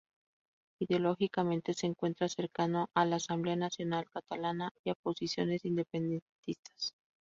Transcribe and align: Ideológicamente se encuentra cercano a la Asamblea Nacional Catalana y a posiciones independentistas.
Ideológicamente 0.81 1.75
se 1.75 1.85
encuentra 1.85 2.27
cercano 2.27 2.89
a 2.95 3.05
la 3.05 3.17
Asamblea 3.17 3.55
Nacional 3.55 4.09
Catalana 4.09 4.71
y 4.83 4.89
a 4.89 4.95
posiciones 4.95 5.63
independentistas. 5.63 6.95